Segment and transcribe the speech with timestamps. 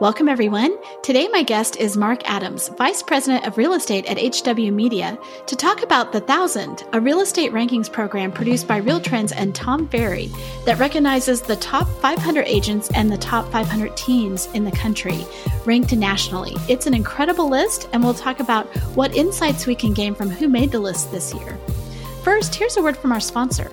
[0.00, 0.76] Welcome, everyone.
[1.04, 5.16] Today, my guest is Mark Adams, Vice President of Real Estate at HW Media,
[5.46, 9.54] to talk about The Thousand, a real estate rankings program produced by Real Trends and
[9.54, 10.32] Tom Ferry
[10.64, 15.24] that recognizes the top 500 agents and the top 500 teams in the country,
[15.64, 16.56] ranked nationally.
[16.68, 18.66] It's an incredible list, and we'll talk about
[18.96, 21.56] what insights we can gain from who made the list this year.
[22.24, 23.70] First, here's a word from our sponsor.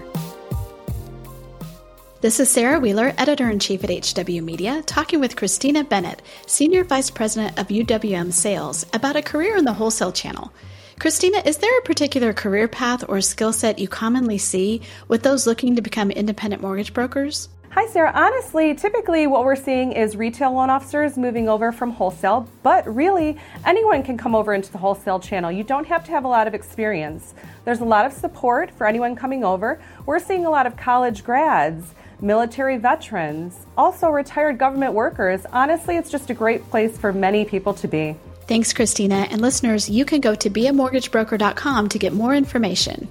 [2.21, 6.83] This is Sarah Wheeler, editor in chief at HW Media, talking with Christina Bennett, senior
[6.83, 10.53] vice president of UWM Sales, about a career in the wholesale channel.
[10.99, 15.47] Christina, is there a particular career path or skill set you commonly see with those
[15.47, 17.49] looking to become independent mortgage brokers?
[17.71, 18.11] Hi, Sarah.
[18.13, 23.37] Honestly, typically what we're seeing is retail loan officers moving over from wholesale, but really
[23.65, 25.51] anyone can come over into the wholesale channel.
[25.51, 27.33] You don't have to have a lot of experience.
[27.65, 29.81] There's a lot of support for anyone coming over.
[30.05, 35.45] We're seeing a lot of college grads military veterans, also retired government workers.
[35.51, 38.15] Honestly, it's just a great place for many people to be.
[38.47, 39.27] Thanks, Christina.
[39.31, 43.07] And listeners, you can go to beamortgagebroker.com to get more information.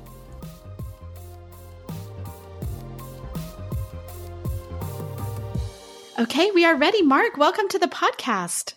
[6.18, 7.00] Okay, we are ready.
[7.00, 8.74] Mark, welcome to the podcast.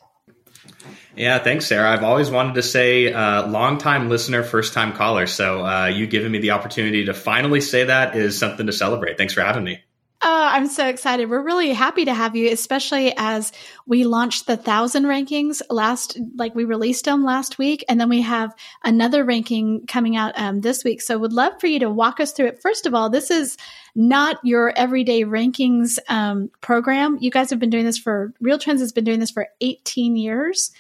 [1.16, 1.92] Yeah, thanks, Sarah.
[1.92, 5.28] I've always wanted to say uh, long time listener, first time caller.
[5.28, 9.18] So uh, you giving me the opportunity to finally say that is something to celebrate.
[9.18, 9.83] Thanks for having me.
[10.26, 11.30] Oh, I'm so excited.
[11.30, 13.52] We're really happy to have you, especially as
[13.86, 17.84] we launched the thousand rankings last, like we released them last week.
[17.90, 21.02] And then we have another ranking coming out um, this week.
[21.02, 22.62] So would love for you to walk us through it.
[22.62, 23.58] First of all, this is
[23.96, 27.18] not your everyday rankings um, program.
[27.20, 30.16] You guys have been doing this for, Real Trends has been doing this for 18
[30.16, 30.72] years.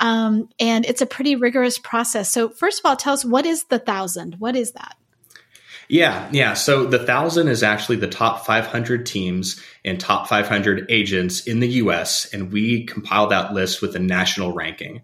[0.00, 2.32] Um, and it's a pretty rigorous process.
[2.32, 4.36] So first of all, tell us what is the thousand?
[4.40, 4.96] What is that?
[5.88, 6.52] Yeah, yeah.
[6.52, 11.68] So the thousand is actually the top 500 teams and top 500 agents in the
[11.68, 15.00] US, and we compile that list with a national ranking.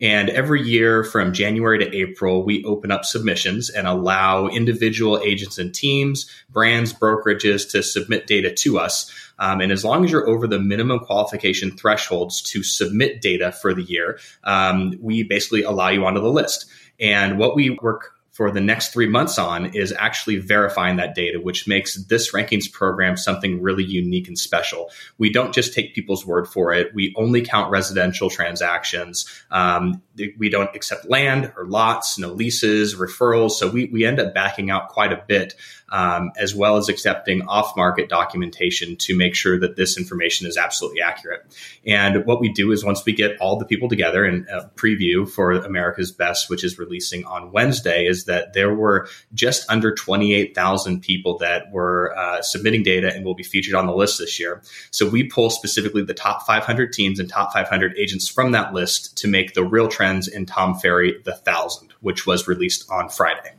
[0.00, 5.56] And every year from January to April, we open up submissions and allow individual agents
[5.56, 9.10] and teams, brands, brokerages to submit data to us.
[9.38, 13.72] Um, and as long as you're over the minimum qualification thresholds to submit data for
[13.72, 16.66] the year, um, we basically allow you onto the list.
[16.98, 21.40] And what we work for the next three months on is actually verifying that data,
[21.40, 24.90] which makes this rankings program something really unique and special.
[25.18, 26.92] We don't just take people's word for it.
[26.92, 29.24] We only count residential transactions.
[29.52, 30.02] Um,
[30.36, 33.52] we don't accept land or lots, no leases, referrals.
[33.52, 35.54] So we, we end up backing out quite a bit,
[35.90, 40.56] um, as well as accepting off market documentation to make sure that this information is
[40.56, 41.44] absolutely accurate.
[41.86, 44.46] And what we do is once we get all the people together and
[44.76, 49.94] preview for America's Best, which is releasing on Wednesday, is that there were just under
[49.94, 54.40] 28,000 people that were uh, submitting data and will be featured on the list this
[54.40, 54.62] year.
[54.90, 59.16] So we pull specifically the top 500 teams and top 500 agents from that list
[59.18, 63.54] to make the real trends in Tom Ferry the thousand, which was released on Friday.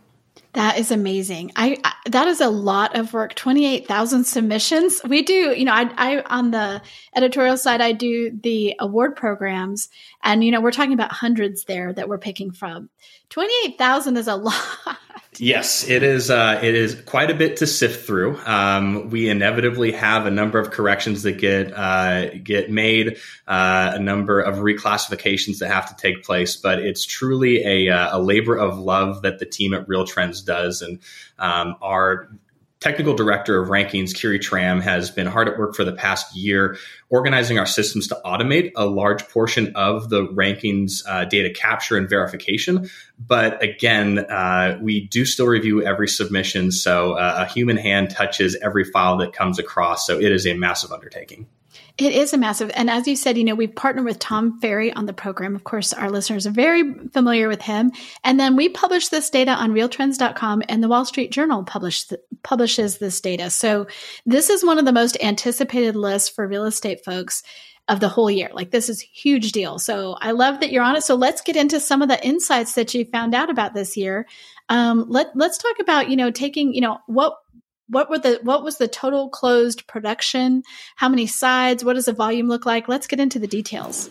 [0.55, 1.51] That is amazing.
[1.57, 3.35] I, I, that is a lot of work.
[3.35, 5.01] Twenty eight thousand submissions.
[5.03, 6.81] We do, you know, I, I on the
[7.13, 9.89] editorial side, I do the award programs,
[10.23, 12.89] and you know, we're talking about hundreds there that we're picking from.
[13.29, 14.97] Twenty eight thousand is a lot.
[15.37, 16.29] Yes, it is.
[16.29, 18.39] Uh, it is quite a bit to sift through.
[18.45, 23.99] Um, we inevitably have a number of corrections that get uh, get made, uh, a
[23.99, 26.55] number of reclassifications that have to take place.
[26.55, 30.41] But it's truly a, uh, a labor of love that the team at Real Trends
[30.41, 30.99] does, and
[31.37, 32.29] um, our
[32.85, 36.77] technical director of rankings, Kiri Tram, has been hard at work for the past year
[37.09, 42.07] organizing our systems to automate a large portion of the rankings uh, data capture and
[42.07, 42.87] verification.
[43.17, 46.71] But again, uh, we do still review every submission.
[46.71, 50.05] So uh, a human hand touches every file that comes across.
[50.05, 51.47] So it is a massive undertaking.
[51.97, 54.91] It is a massive, and as you said, you know, we've partnered with Tom Ferry
[54.91, 55.55] on the program.
[55.55, 57.91] Of course, our listeners are very familiar with him.
[58.23, 62.05] And then we publish this data on realtrends.com and the Wall Street Journal publish,
[62.43, 63.49] publishes this data.
[63.49, 63.87] So
[64.25, 67.43] this is one of the most anticipated lists for real estate folks
[67.87, 68.49] of the whole year.
[68.51, 69.77] Like this is huge deal.
[69.79, 71.03] So I love that you're on it.
[71.03, 74.25] So let's get into some of the insights that you found out about this year.
[74.69, 77.37] Um, let, let's talk about, you know, taking, you know, what,
[77.87, 80.63] what were the what was the total closed production?
[80.95, 81.83] How many sides?
[81.83, 82.87] What does the volume look like?
[82.87, 84.09] Let's get into the details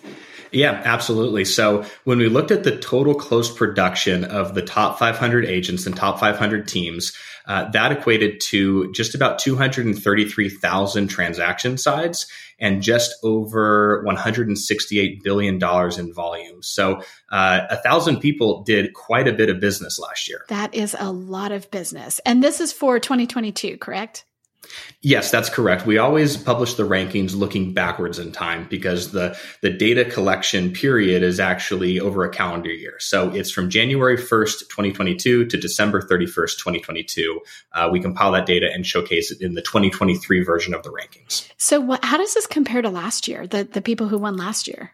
[0.54, 1.44] Yeah, absolutely.
[1.44, 5.96] So when we looked at the total closed production of the top 500 agents and
[5.96, 7.12] top 500 teams,
[7.46, 12.26] uh, that equated to just about 233,000 transaction sides
[12.58, 16.62] and just over 168 billion dollars in volume.
[16.62, 20.44] So uh, a thousand people did quite a bit of business last year.
[20.48, 24.24] That is a lot of business, and this is for 2022, correct?
[25.00, 25.86] Yes, that's correct.
[25.86, 31.22] We always publish the rankings looking backwards in time because the, the data collection period
[31.22, 32.94] is actually over a calendar year.
[33.00, 37.40] So it's from January 1st, 2022 to December 31st, 2022.
[37.72, 41.48] Uh, we compile that data and showcase it in the 2023 version of the rankings.
[41.58, 44.66] So what, how does this compare to last year, the, the people who won last
[44.66, 44.92] year?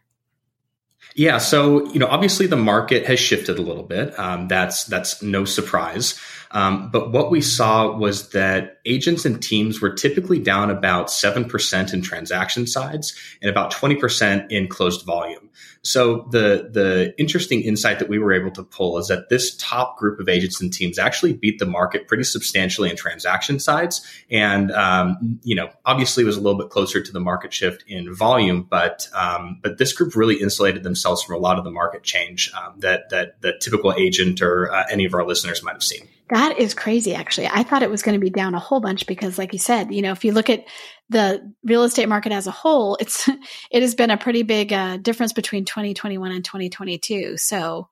[1.15, 4.17] Yeah, so you know, obviously the market has shifted a little bit.
[4.19, 6.21] Um, that's that's no surprise.
[6.53, 11.95] Um, but what we saw was that agents and teams were typically down about 7%
[11.95, 15.51] in transaction sides and about 20% in closed volume.
[15.83, 19.97] So the, the interesting insight that we were able to pull is that this top
[19.97, 24.07] group of agents and teams actually beat the market pretty substantially in transaction sides.
[24.31, 28.15] And, um, you know, obviously was a little bit closer to the market shift in
[28.15, 32.03] volume, but, um, but this group really insulated themselves from a lot of the market
[32.03, 35.85] change um, that, that, the typical agent or uh, any of our listeners might have
[35.85, 36.09] seen.
[36.31, 37.49] That is crazy, actually.
[37.49, 39.93] I thought it was going to be down a whole bunch because, like you said,
[39.93, 40.65] you know, if you look at
[41.09, 43.29] the real estate market as a whole, it's
[43.71, 47.37] it has been a pretty big uh, difference between 2021 and 2022.
[47.37, 47.89] So,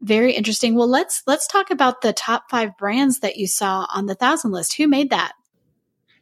[0.00, 0.74] very interesting.
[0.74, 4.50] Well, let's let's talk about the top five brands that you saw on the thousand
[4.50, 4.76] list.
[4.76, 5.32] Who made that?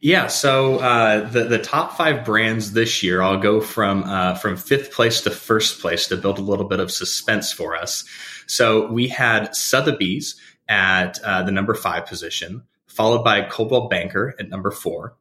[0.01, 4.55] Yeah, so uh, the the top five brands this year, I'll go from uh, from
[4.55, 8.03] fifth place to first place to build a little bit of suspense for us.
[8.45, 14.49] So we had Sotheby's at uh, the number five position, followed by Coldwell Banker at
[14.49, 15.15] number four.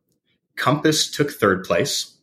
[0.56, 2.16] Compass took third place.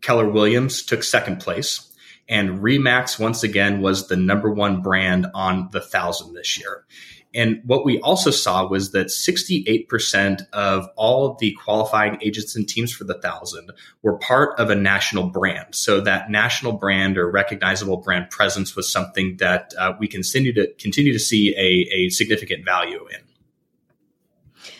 [0.00, 1.92] Keller Williams took second place.
[2.28, 6.84] And Remax once again was the number one brand on the thousand this year.
[7.36, 12.66] And what we also saw was that 68% of all of the qualifying agents and
[12.66, 13.70] teams for the thousand
[14.02, 15.74] were part of a national brand.
[15.74, 20.72] So that national brand or recognizable brand presence was something that uh, we continue to
[20.78, 23.20] continue to see a, a significant value in.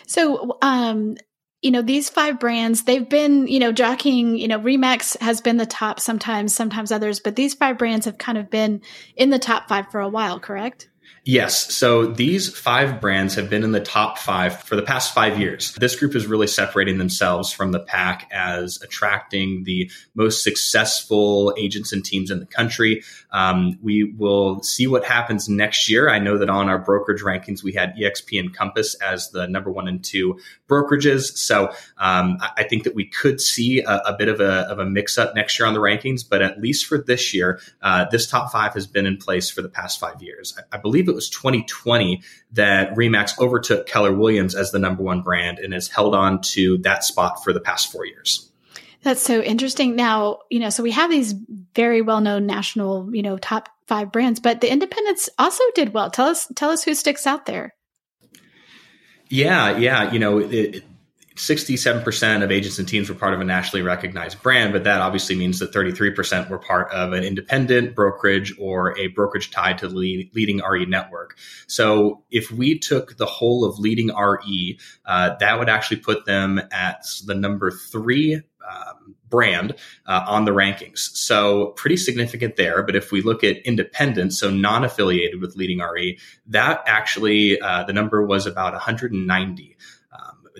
[0.07, 1.17] So, um,
[1.61, 5.57] you know, these five brands, they've been, you know, jockeying, you know, Remax has been
[5.57, 8.81] the top sometimes, sometimes others, but these five brands have kind of been
[9.15, 10.89] in the top five for a while, correct?
[11.27, 11.75] Yes.
[11.75, 15.73] So these five brands have been in the top five for the past five years.
[15.73, 21.91] This group is really separating themselves from the pack as attracting the most successful agents
[21.91, 23.03] and teams in the country.
[23.31, 26.09] Um, we will see what happens next year.
[26.09, 29.69] I know that on our brokerage rankings, we had EXP and Compass as the number
[29.69, 30.39] one and two
[30.69, 31.37] brokerages.
[31.37, 34.85] So um, I think that we could see a, a, bit of a, of a
[34.85, 38.27] mix up next year on the rankings, but at least for this year, uh, this
[38.27, 40.57] top five has been in place for the past five years.
[40.57, 42.21] I, I believe it was 2020
[42.53, 46.77] that Remax overtook Keller Williams as the number one brand and has held on to
[46.79, 48.51] that spot for the past four years.
[49.03, 49.95] That's so interesting.
[49.95, 51.33] Now, you know, so we have these
[51.75, 56.11] very well-known national, you know, top five brands, but the independents also did well.
[56.11, 57.73] Tell us, tell us who sticks out there.
[59.29, 60.11] Yeah, yeah.
[60.11, 60.83] You know, it,
[61.37, 65.35] 67% of agents and teams were part of a nationally recognized brand, but that obviously
[65.35, 70.29] means that 33% were part of an independent brokerage or a brokerage tied to the
[70.33, 71.37] leading RE network.
[71.67, 76.59] So if we took the whole of leading RE, uh, that would actually put them
[76.71, 79.75] at the number three um, brand
[80.05, 80.97] uh, on the rankings.
[80.97, 82.83] So pretty significant there.
[82.83, 86.17] But if we look at independent, so non-affiliated with leading RE,
[86.47, 89.77] that actually uh, the number was about 190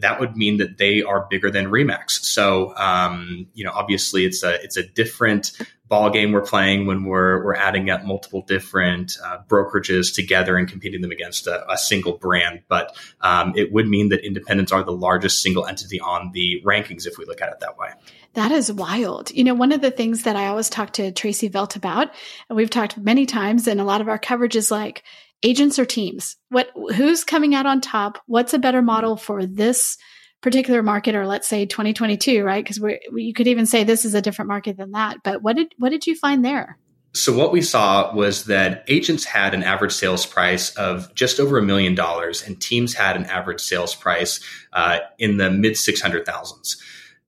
[0.02, 2.12] that would mean that they are bigger than Remax.
[2.12, 5.52] So, um, you know, obviously it's a it's a different
[5.88, 10.68] ball game we're playing when we're we're adding up multiple different uh, brokerages together and
[10.68, 12.62] competing them against a, a single brand.
[12.68, 17.08] But um, it would mean that independents are the largest single entity on the rankings
[17.08, 17.90] if we look at it that way.
[18.34, 19.32] That is wild.
[19.32, 22.12] You know, one of the things that I always talk to Tracey Velt about,
[22.50, 25.04] and we've talked many times, and a lot of our coverage is like,
[25.44, 26.36] agents or teams?
[26.50, 28.20] What who's coming out on top?
[28.26, 29.98] What's a better model for this
[30.42, 32.64] particular market, or let's say 2022, right?
[32.64, 35.18] Because we you could even say this is a different market than that.
[35.24, 36.78] But what did what did you find there?
[37.14, 41.58] So what we saw was that agents had an average sales price of just over
[41.58, 44.40] a million dollars, and teams had an average sales price
[44.74, 46.82] uh, in the mid six hundred thousands.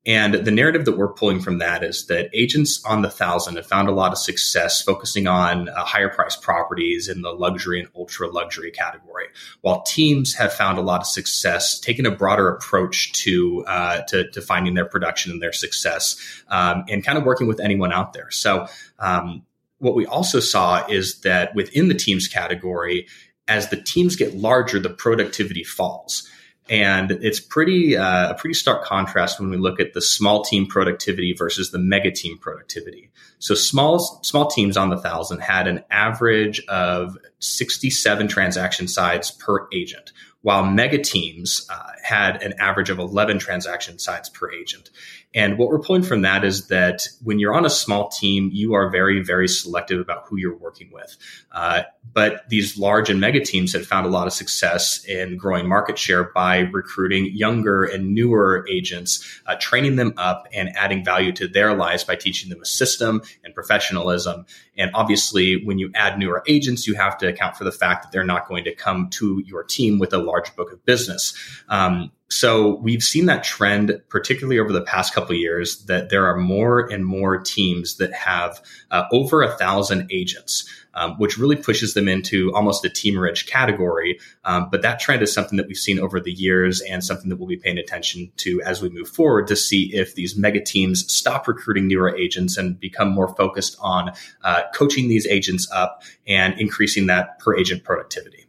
[0.05, 3.67] And the narrative that we're pulling from that is that agents on the thousand have
[3.67, 7.89] found a lot of success focusing on uh, higher priced properties in the luxury and
[7.95, 9.25] ultra luxury category,
[9.59, 14.29] while teams have found a lot of success taking a broader approach to uh, to,
[14.31, 16.15] to, finding their production and their success,
[16.47, 18.31] um, and kind of working with anyone out there.
[18.31, 18.67] So.
[18.99, 19.43] Um,
[19.81, 23.07] what we also saw is that within the teams category,
[23.47, 26.29] as the teams get larger, the productivity falls.
[26.69, 30.67] And it's pretty uh, a pretty stark contrast when we look at the small team
[30.67, 33.09] productivity versus the mega team productivity.
[33.39, 39.67] So small small teams on the thousand had an average of 67 transaction sides per
[39.73, 40.11] agent,
[40.41, 44.89] while mega teams uh, had an average of 11 transaction sides per agent.
[45.35, 48.73] And what we're pulling from that is that when you're on a small team, you
[48.73, 51.15] are very, very selective about who you're working with.
[51.51, 55.67] Uh, but these large and mega teams had found a lot of success in growing
[55.67, 61.31] market share by recruiting younger and newer agents, uh, training them up and adding value
[61.33, 64.47] to their lives by teaching them a system and professionalism.
[64.77, 68.11] And obviously, when you add newer agents, you have to account for the fact that
[68.11, 71.35] they're not going to come to your team with a large book of business.
[71.67, 71.98] Um,
[72.31, 76.81] so we've seen that trend, particularly over the past couple years, that there are more
[76.91, 82.07] and more teams that have uh, over a thousand agents, um, which really pushes them
[82.07, 84.19] into almost a team rich category.
[84.45, 87.37] Um, but that trend is something that we've seen over the years and something that
[87.37, 91.11] we'll be paying attention to as we move forward to see if these mega teams
[91.11, 94.11] stop recruiting newer agents and become more focused on
[94.43, 98.48] uh, coaching these agents up and increasing that per agent productivity.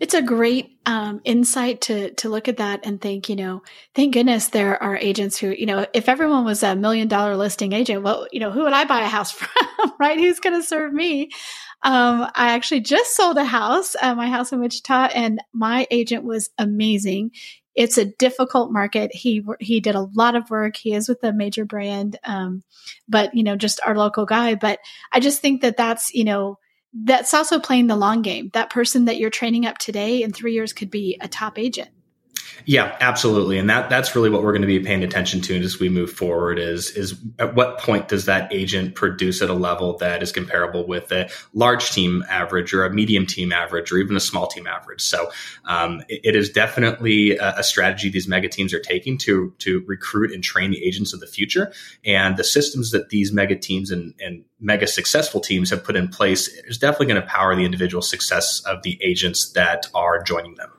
[0.00, 3.62] It's a great um, insight to to look at that and think, you know,
[3.94, 7.72] thank goodness there are agents who, you know, if everyone was a million dollar listing
[7.72, 10.18] agent, well, you know, who would I buy a house from, right?
[10.18, 11.30] Who's going to serve me?
[11.82, 16.24] Um, I actually just sold a house, uh, my house in Wichita, and my agent
[16.24, 17.32] was amazing.
[17.74, 19.14] It's a difficult market.
[19.14, 20.76] He he did a lot of work.
[20.76, 22.62] He is with a major brand, um,
[23.08, 24.54] but you know, just our local guy.
[24.54, 24.78] But
[25.12, 26.58] I just think that that's you know
[26.94, 28.50] that's also playing the long game.
[28.52, 31.90] That person that you're training up today in three years could be a top agent.
[32.66, 33.58] Yeah, absolutely.
[33.58, 36.10] And that that's really what we're going to be paying attention to as we move
[36.10, 40.32] forward is is at what point does that agent produce at a level that is
[40.32, 44.46] comparable with a large team average or a medium team average or even a small
[44.46, 45.02] team average.
[45.02, 45.30] So
[45.64, 49.84] um, it, it is definitely a, a, strategy these mega teams are taking to to
[49.86, 51.72] recruit and train the agents of the future.
[52.04, 56.08] And the systems that these mega teams and, and mega successful teams have put in
[56.08, 60.54] place is definitely going to power the individual success of the agents that are joining
[60.54, 60.70] them.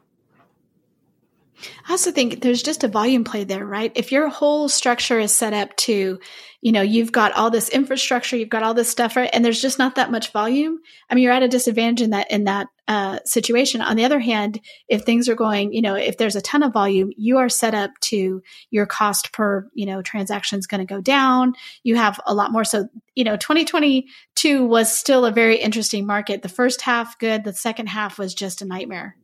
[1.88, 3.92] I also think there's just a volume play there, right?
[3.96, 6.20] If your whole structure is set up to,
[6.62, 9.30] you know, you've got all this infrastructure, you've got all this stuff, right?
[9.32, 10.80] And there's just not that much volume.
[11.10, 13.82] I mean, you're at a disadvantage in that, in that, uh, situation.
[13.82, 16.74] On the other hand, if things are going, you know, if there's a ton of
[16.74, 20.94] volume, you are set up to your cost per, you know, transaction is going to
[20.94, 21.54] go down.
[21.84, 22.64] You have a lot more.
[22.64, 26.42] So, you know, 2022 was still a very interesting market.
[26.42, 27.44] The first half, good.
[27.44, 29.18] The second half was just a nightmare.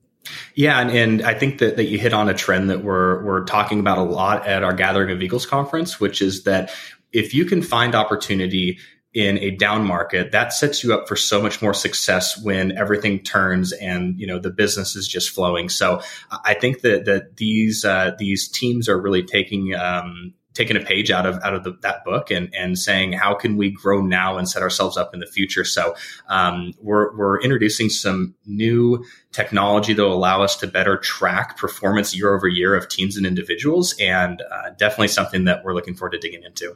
[0.56, 3.46] Yeah, and, and I think that, that you hit on a trend that we're we're
[3.46, 6.72] talking about a lot at our Gathering of Eagles conference, which is that
[7.12, 8.80] if you can find opportunity
[9.14, 13.20] in a down market, that sets you up for so much more success when everything
[13.20, 15.68] turns and you know the business is just flowing.
[15.70, 16.02] So
[16.46, 21.12] I think that that these uh, these teams are really taking um, taking a page
[21.12, 24.38] out of out of the, that book and and saying how can we grow now
[24.38, 25.64] and set ourselves up in the future.
[25.64, 25.96] So
[26.28, 32.16] um, we're we're introducing some new technology that will allow us to better track performance
[32.16, 36.12] year over year of teams and individuals, and uh, definitely something that we're looking forward
[36.12, 36.76] to digging into.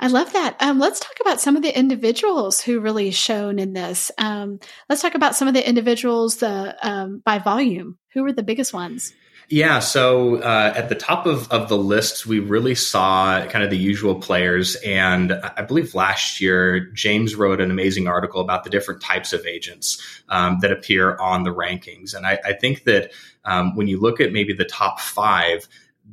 [0.00, 0.56] I love that.
[0.60, 4.12] Um, let's talk about some of the individuals who really shone in this.
[4.16, 7.98] Um, let's talk about some of the individuals the um, by volume.
[8.14, 9.12] Who were the biggest ones?
[9.50, 13.70] Yeah, so uh, at the top of, of the list, we really saw kind of
[13.70, 14.76] the usual players.
[14.76, 19.46] And I believe last year, James wrote an amazing article about the different types of
[19.46, 22.14] agents um, that appear on the rankings.
[22.14, 23.12] And I, I think that
[23.46, 25.66] um, when you look at maybe the top five,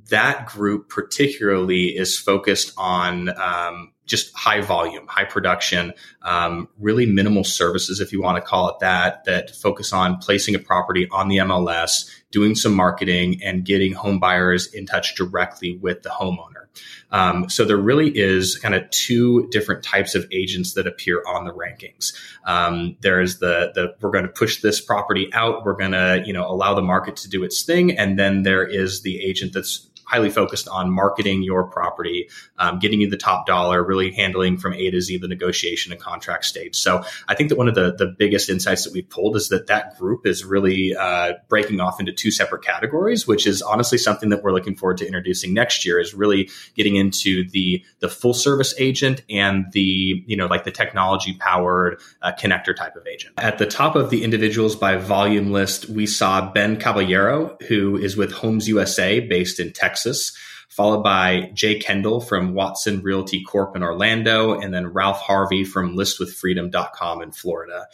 [0.09, 7.43] that group particularly is focused on um, just high volume, high production, um, really minimal
[7.43, 11.27] services, if you want to call it that, that focus on placing a property on
[11.27, 16.65] the MLS, doing some marketing, and getting home buyers in touch directly with the homeowner.
[17.11, 21.45] Um, so there really is kind of two different types of agents that appear on
[21.45, 22.13] the rankings.
[22.45, 25.63] Um, there's the the we're going to push this property out.
[25.63, 28.65] We're going to you know allow the market to do its thing, and then there
[28.65, 33.45] is the agent that's highly focused on marketing your property, um, getting you the top
[33.45, 36.75] dollar, really handling from A to Z the negotiation and contract stage.
[36.75, 39.67] So I think that one of the, the biggest insights that we've pulled is that
[39.67, 44.29] that group is really uh, breaking off into two separate categories, which is honestly something
[44.29, 48.33] that we're looking forward to introducing next year is really getting into the, the full
[48.33, 53.33] service agent and the, you know, like the technology powered uh, connector type of agent.
[53.37, 58.15] At the top of the individuals by volume list, we saw Ben Caballero, who is
[58.15, 59.94] with Homes USA based in Texas.
[59.95, 60.35] Texas,
[60.67, 65.95] followed by Jay Kendall from Watson Realty Corp in Orlando, and then Ralph Harvey from
[65.95, 67.87] listwithfreedom.com in Florida.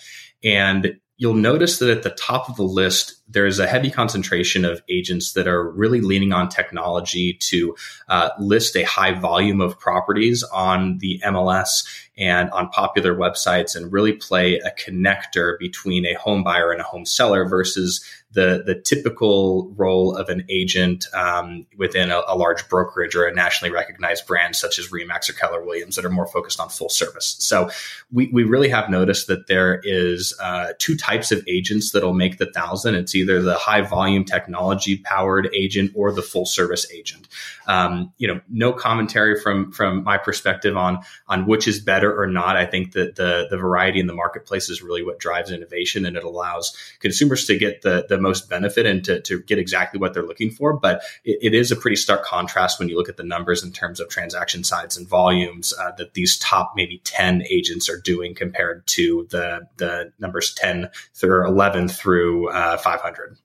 [0.44, 4.82] And you'll notice that at the top of the list, there's a heavy concentration of
[4.90, 7.76] agents that are really leaning on technology to
[8.10, 11.86] uh, list a high volume of properties on the MLS
[12.18, 16.86] and on popular websites and really play a connector between a home buyer and a
[16.86, 18.04] home seller versus
[18.34, 23.34] the the typical role of an agent um, within a, a, large brokerage or a
[23.34, 26.88] nationally recognized brand such as Remax or Keller Williams that are more focused on full
[26.88, 27.36] service.
[27.40, 27.70] So
[28.12, 32.38] we, we really have noticed that there is uh, two types of agents that'll make
[32.38, 32.96] the thousand.
[32.96, 37.28] It's either the high volume technology powered agent or the full service agent.
[37.68, 42.28] Um, you know, no commentary from from my perspective on on which is better or
[42.28, 42.56] not.
[42.56, 46.16] I think that the the variety in the marketplace is really what drives innovation, and
[46.16, 50.14] it allows consumers to get the the most benefit and to, to get exactly what
[50.14, 50.74] they're looking for.
[50.74, 53.72] But it, it is a pretty stark contrast when you look at the numbers in
[53.72, 58.36] terms of transaction sides and volumes uh, that these top maybe 10 agents are doing
[58.36, 63.38] compared to the, the numbers 10 through 11 through uh, 500.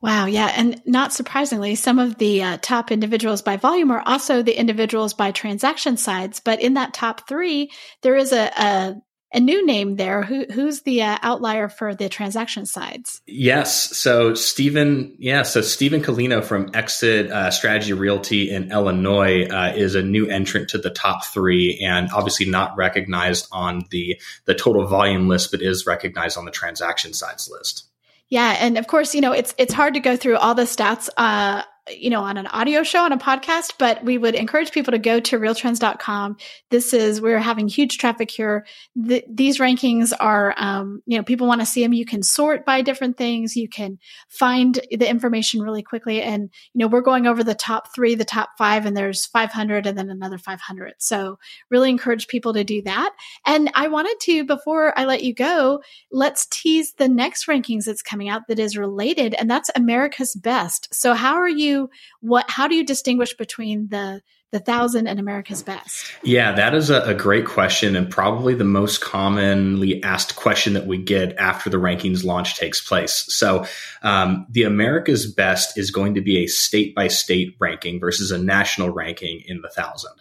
[0.00, 0.26] Wow.
[0.26, 0.52] Yeah.
[0.54, 5.12] And not surprisingly, some of the uh, top individuals by volume are also the individuals
[5.12, 6.38] by transaction sides.
[6.38, 7.72] But in that top three,
[8.02, 10.22] there is a, a a new name there.
[10.22, 13.20] Who, who's the uh, outlier for the transaction sides?
[13.26, 13.96] Yes.
[13.96, 15.42] So Stephen, yeah.
[15.42, 20.70] So Stephen Colino from Exit uh, Strategy Realty in Illinois uh, is a new entrant
[20.70, 25.60] to the top three, and obviously not recognized on the the total volume list, but
[25.60, 27.84] is recognized on the transaction sides list.
[28.30, 31.08] Yeah, and of course, you know it's it's hard to go through all the stats
[31.16, 34.92] uh, you know, on an audio show, on a podcast, but we would encourage people
[34.92, 36.36] to go to realtrends.com.
[36.70, 38.66] This is, we're having huge traffic here.
[38.96, 41.92] The, these rankings are, um, you know, people want to see them.
[41.92, 43.56] You can sort by different things.
[43.56, 46.22] You can find the information really quickly.
[46.22, 49.86] And, you know, we're going over the top three, the top five, and there's 500
[49.86, 50.94] and then another 500.
[50.98, 51.38] So
[51.70, 53.14] really encourage people to do that.
[53.46, 58.02] And I wanted to, before I let you go, let's tease the next rankings that's
[58.02, 60.92] coming out that is related, and that's America's Best.
[60.94, 61.77] So how are you
[62.20, 64.20] what how do you distinguish between the
[64.50, 66.06] the thousand and America's best?
[66.22, 70.86] Yeah, that is a, a, great question and probably the most commonly asked question that
[70.86, 73.26] we get after the rankings launch takes place.
[73.28, 73.66] So,
[74.02, 78.38] um, the America's best is going to be a state by state ranking versus a
[78.38, 80.14] national ranking in the thousand.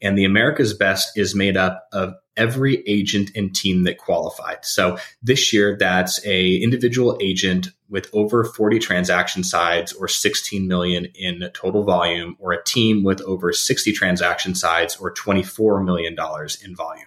[0.00, 4.64] And the America's best is made up of every agent and team that qualified.
[4.64, 11.04] So this year, that's a individual agent with over 40 transaction sides or 16 million
[11.14, 16.60] in total volume, or a team with over 60 transaction sides or 24 million dollars
[16.60, 17.06] in volume.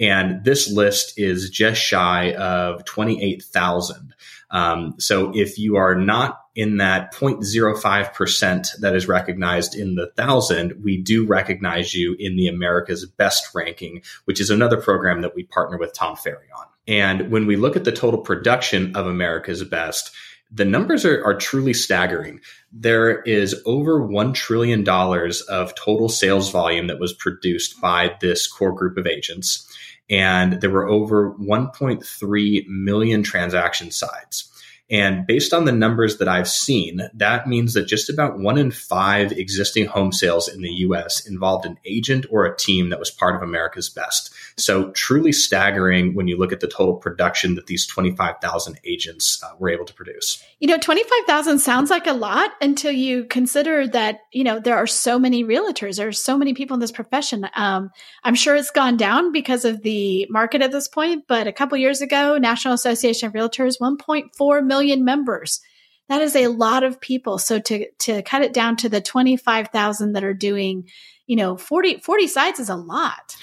[0.00, 4.12] And this list is just shy of 28,000.
[4.50, 10.82] Um, so if you are not in that 0.05% that is recognized in the thousand,
[10.82, 15.44] we do recognize you in the America's Best ranking, which is another program that we
[15.44, 16.66] partner with Tom Ferry on.
[16.86, 20.10] And when we look at the total production of America's Best,
[20.50, 22.40] the numbers are, are truly staggering.
[22.72, 28.72] There is over $1 trillion of total sales volume that was produced by this core
[28.72, 29.66] group of agents.
[30.08, 34.49] And there were over 1.3 million transaction sides.
[34.90, 38.72] And based on the numbers that I've seen, that means that just about one in
[38.72, 43.10] five existing home sales in the US involved an agent or a team that was
[43.10, 44.30] part of America's Best.
[44.56, 49.54] So truly staggering when you look at the total production that these 25,000 agents uh,
[49.58, 50.42] were able to produce.
[50.58, 54.86] You know, 25,000 sounds like a lot until you consider that, you know, there are
[54.86, 57.48] so many realtors, there are so many people in this profession.
[57.54, 57.90] Um,
[58.24, 61.78] I'm sure it's gone down because of the market at this point, but a couple
[61.78, 65.60] years ago, National Association of Realtors, 1.4 million million members.
[66.08, 67.38] That is a lot of people.
[67.38, 70.88] So to to cut it down to the 25,000 that are doing,
[71.26, 73.36] you know, 40 40 sites is a lot.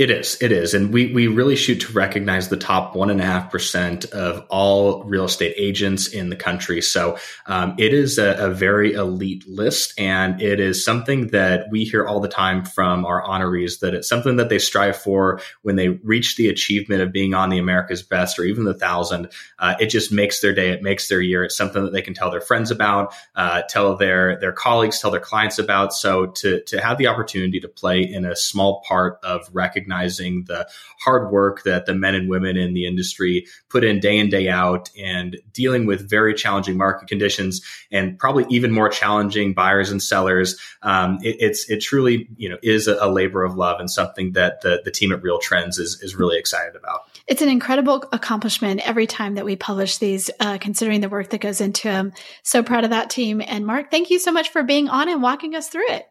[0.00, 0.38] It is.
[0.40, 0.72] It is.
[0.72, 4.46] And we, we really shoot to recognize the top one and a half percent of
[4.48, 6.80] all real estate agents in the country.
[6.80, 9.92] So um, it is a, a, very elite list.
[10.00, 14.08] And it is something that we hear all the time from our honorees that it's
[14.08, 18.02] something that they strive for when they reach the achievement of being on the America's
[18.02, 19.30] Best or even the thousand.
[19.58, 20.70] Uh, it just makes their day.
[20.70, 21.44] It makes their year.
[21.44, 25.10] It's something that they can tell their friends about, uh, tell their, their colleagues, tell
[25.10, 25.92] their clients about.
[25.92, 30.44] So to, to have the opportunity to play in a small part of recognizing recognizing
[30.44, 30.68] the
[31.00, 34.48] hard work that the men and women in the industry put in day in, day
[34.48, 40.02] out and dealing with very challenging market conditions and probably even more challenging buyers and
[40.02, 40.58] sellers.
[40.82, 44.32] Um, it, it's, it truly, you know, is a, a, labor of love and something
[44.32, 47.00] that the, the team at Real Trends is, is really excited about.
[47.26, 51.40] It's an incredible accomplishment every time that we publish these, uh, considering the work that
[51.40, 52.12] goes into them.
[52.44, 53.42] So proud of that team.
[53.44, 56.06] And Mark, thank you so much for being on and walking us through it.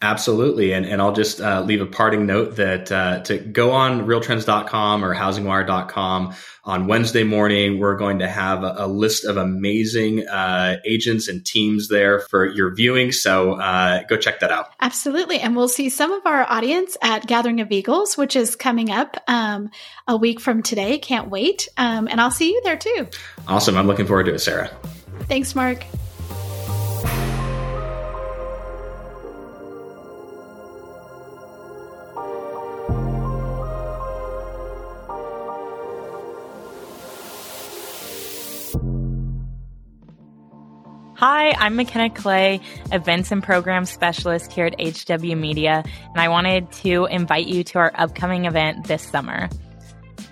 [0.00, 0.72] Absolutely.
[0.72, 5.04] And, and I'll just uh, leave a parting note that uh, to go on realtrends.com
[5.04, 6.34] or housingwire.com
[6.68, 11.44] on Wednesday morning, we're going to have a, a list of amazing uh, agents and
[11.44, 13.10] teams there for your viewing.
[13.10, 14.70] So uh, go check that out.
[14.78, 15.40] Absolutely.
[15.40, 19.16] And we'll see some of our audience at Gathering of Eagles, which is coming up
[19.26, 19.70] um,
[20.06, 20.98] a week from today.
[20.98, 21.68] Can't wait.
[21.78, 23.08] Um, and I'll see you there too.
[23.48, 23.76] Awesome.
[23.76, 24.70] I'm looking forward to it, Sarah.
[25.26, 25.84] Thanks, Mark.
[41.18, 42.60] Hi, I'm McKenna Clay,
[42.92, 47.80] Events and Program Specialist here at HW Media, and I wanted to invite you to
[47.80, 49.48] our upcoming event this summer.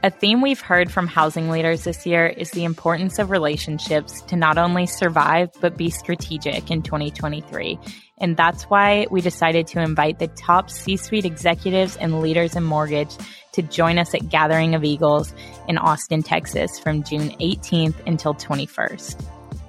[0.04, 4.36] A theme we've heard from housing leaders this year is the importance of relationships to
[4.36, 7.80] not only survive, but be strategic in 2023.
[8.18, 12.62] And that's why we decided to invite the top C suite executives and leaders in
[12.62, 13.16] mortgage
[13.54, 15.34] to join us at Gathering of Eagles
[15.66, 19.20] in Austin, Texas from June 18th until 21st.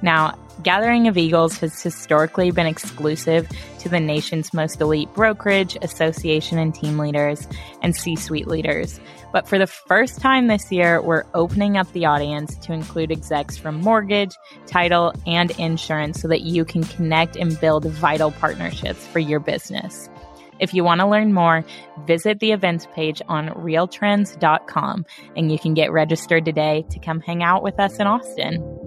[0.03, 3.47] Now, Gathering of Eagles has historically been exclusive
[3.79, 7.47] to the nation's most elite brokerage, association, and team leaders
[7.83, 8.99] and C suite leaders.
[9.31, 13.55] But for the first time this year, we're opening up the audience to include execs
[13.55, 19.19] from mortgage, title, and insurance so that you can connect and build vital partnerships for
[19.19, 20.09] your business.
[20.59, 21.63] If you want to learn more,
[22.07, 27.43] visit the events page on realtrends.com and you can get registered today to come hang
[27.43, 28.86] out with us in Austin.